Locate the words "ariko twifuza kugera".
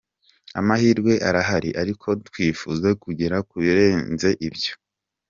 1.81-3.37